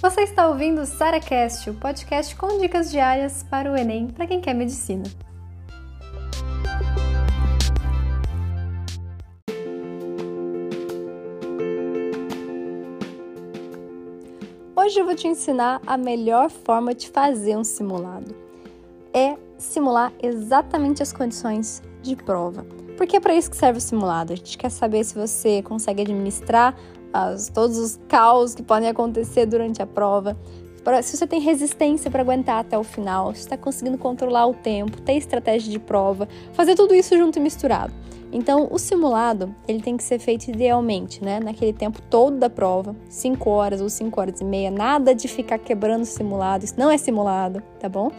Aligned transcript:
Você 0.00 0.22
está 0.22 0.48
ouvindo 0.48 0.82
o 0.82 0.86
SaraCast, 0.86 1.70
o 1.70 1.74
podcast 1.74 2.36
com 2.36 2.58
dicas 2.58 2.90
diárias 2.90 3.42
para 3.42 3.72
o 3.72 3.76
Enem 3.76 4.08
para 4.08 4.26
quem 4.26 4.40
quer 4.40 4.54
medicina. 4.54 5.04
Hoje 14.76 15.00
eu 15.00 15.06
vou 15.06 15.14
te 15.14 15.26
ensinar 15.26 15.80
a 15.86 15.96
melhor 15.96 16.50
forma 16.50 16.94
de 16.94 17.08
fazer 17.08 17.56
um 17.56 17.64
simulado. 17.64 18.34
É 19.14 19.36
simular 19.56 20.12
exatamente 20.22 21.02
as 21.02 21.12
condições 21.12 21.82
de 22.02 22.14
prova. 22.14 22.66
Porque 22.96 23.16
é 23.16 23.20
para 23.20 23.34
isso 23.34 23.50
que 23.50 23.56
serve 23.56 23.78
o 23.78 23.82
simulado. 23.82 24.32
A 24.32 24.36
gente 24.36 24.58
quer 24.58 24.70
saber 24.70 25.02
se 25.04 25.14
você 25.14 25.62
consegue 25.62 26.02
administrar 26.02 26.76
as, 27.14 27.48
todos 27.48 27.78
os 27.78 28.00
caos 28.08 28.56
que 28.56 28.62
podem 28.62 28.88
acontecer 28.88 29.46
durante 29.46 29.80
a 29.80 29.86
prova. 29.86 30.36
Pra, 30.82 31.00
se 31.00 31.16
você 31.16 31.26
tem 31.26 31.40
resistência 31.40 32.10
para 32.10 32.20
aguentar 32.20 32.58
até 32.58 32.76
o 32.76 32.82
final, 32.82 33.32
se 33.32 33.40
está 33.40 33.56
conseguindo 33.56 33.96
controlar 33.96 34.46
o 34.46 34.52
tempo, 34.52 35.00
ter 35.00 35.14
estratégia 35.14 35.70
de 35.70 35.78
prova, 35.78 36.28
fazer 36.52 36.74
tudo 36.74 36.92
isso 36.94 37.16
junto 37.16 37.38
e 37.38 37.40
misturado. 37.40 37.94
Então, 38.32 38.68
o 38.70 38.78
simulado 38.80 39.54
ele 39.68 39.80
tem 39.80 39.96
que 39.96 40.02
ser 40.02 40.18
feito 40.18 40.48
idealmente, 40.48 41.24
né? 41.24 41.38
Naquele 41.38 41.72
tempo 41.72 42.02
todo 42.02 42.36
da 42.36 42.50
prova, 42.50 42.96
5 43.08 43.48
horas 43.48 43.80
ou 43.80 43.88
5 43.88 44.20
horas 44.20 44.40
e 44.40 44.44
meia, 44.44 44.72
nada 44.72 45.14
de 45.14 45.28
ficar 45.28 45.58
quebrando 45.58 46.02
o 46.02 46.06
simulado, 46.06 46.64
isso 46.64 46.74
não 46.76 46.90
é 46.90 46.98
simulado, 46.98 47.62
tá 47.78 47.88
bom? 47.88 48.10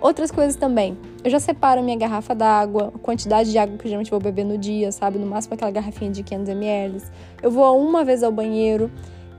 Outras 0.00 0.30
coisas 0.30 0.54
também. 0.54 0.96
Eu 1.24 1.30
já 1.30 1.40
separo 1.40 1.82
minha 1.82 1.96
garrafa 1.96 2.34
d'água, 2.34 2.92
a 2.94 2.98
quantidade 2.98 3.50
de 3.50 3.58
água 3.58 3.76
que 3.76 3.84
eu 3.84 3.88
geralmente 3.88 4.10
vou 4.10 4.20
beber 4.20 4.44
no 4.44 4.56
dia, 4.56 4.92
sabe? 4.92 5.18
No 5.18 5.26
máximo 5.26 5.54
aquela 5.54 5.70
garrafinha 5.70 6.10
de 6.10 6.22
500 6.22 6.48
ml. 6.50 7.02
Eu 7.42 7.50
vou 7.50 7.80
uma 7.80 8.04
vez 8.04 8.22
ao 8.22 8.30
banheiro. 8.30 8.90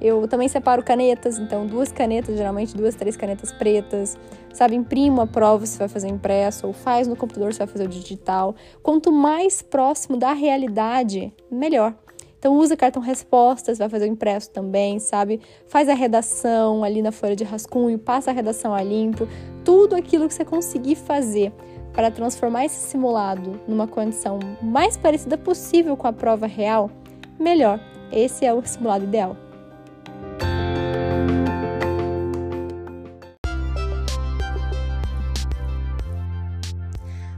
Eu 0.02 0.28
também 0.28 0.48
separo 0.48 0.84
canetas, 0.84 1.38
então 1.38 1.66
duas 1.66 1.92
canetas, 1.92 2.38
geralmente 2.38 2.76
duas, 2.76 2.96
três 2.96 3.18
canetas 3.18 3.52
pretas. 3.52 4.18
Sabe, 4.54 4.76
imprimo 4.76 5.22
a 5.22 5.28
prova 5.28 5.66
se 5.66 5.78
vai 5.78 5.88
fazer 5.88 6.08
impresso, 6.08 6.68
ou 6.68 6.74
faz 6.74 7.08
no 7.08 7.16
computador 7.16 7.54
se 7.54 7.60
vai 7.60 7.68
fazer 7.68 7.86
o 7.86 7.88
digital. 7.88 8.56
Quanto 8.82 9.12
mais 9.12 9.62
próximo 9.62 10.18
da 10.18 10.34
realidade, 10.34 11.34
melhor. 11.50 11.94
Então 12.40 12.56
usa 12.56 12.78
cartão 12.78 13.02
respostas, 13.02 13.78
vai 13.78 13.90
fazer 13.90 14.06
o 14.06 14.14
impresso 14.14 14.50
também, 14.50 14.98
sabe? 14.98 15.42
Faz 15.68 15.90
a 15.90 15.94
redação 15.94 16.86
ali 16.86 17.02
na 17.02 17.12
folha 17.12 17.36
de 17.36 17.44
rascunho, 17.44 18.00
passa 18.00 18.32
a 18.32 18.34
redação 18.34 18.74
a 18.74 18.82
limpo, 18.82 19.28
tudo 19.66 19.94
aquilo 19.94 20.26
que 20.26 20.34
você 20.34 20.46
conseguir 20.46 20.96
fazer 20.96 21.52
para 21.92 22.10
transformar 22.10 22.64
esse 22.64 22.80
simulado 22.80 23.60
numa 23.68 23.88
condição 23.88 24.40
mais 24.62 24.96
parecida 24.96 25.38
possível 25.38 25.98
com 25.98 26.08
a 26.08 26.14
prova 26.14 26.48
real, 26.48 26.90
melhor. 27.38 27.78
Esse 28.10 28.46
é 28.46 28.54
o 28.54 28.66
simulado 28.66 29.04
ideal. 29.04 29.36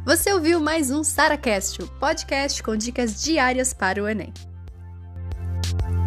Você 0.05 0.31
ouviu 0.31 0.59
mais 0.59 0.91
um 0.91 1.03
SaraCast, 1.03 1.81
o 1.81 1.87
podcast 1.99 2.61
com 2.61 2.75
dicas 2.75 3.23
diárias 3.23 3.73
para 3.73 4.03
o 4.03 4.07
Enem. 4.07 4.31
Thank 5.79 5.95
you. 5.95 6.00